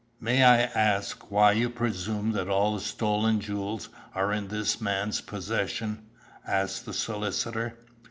"May 0.19 0.43
I 0.43 0.61
ask 0.61 1.29
why 1.29 1.51
you 1.51 1.69
presume 1.69 2.31
that 2.31 2.49
all 2.49 2.73
the 2.73 2.81
stolen 2.81 3.39
jewels 3.39 3.89
are 4.15 4.33
in 4.33 4.47
this 4.47 4.81
man's 4.81 5.21
possession?" 5.21 6.07
asked 6.43 6.87
the 6.87 6.93
solicitor. 6.95 7.77